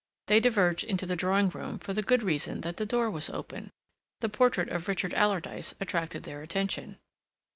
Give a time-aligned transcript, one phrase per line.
[0.25, 3.69] They diverged into the drawing room for the good reason that the door was open.
[4.21, 6.97] The portrait of Richard Alardyce attracted their attention.